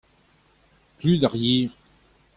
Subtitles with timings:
[0.99, 1.69] Klud ar yer.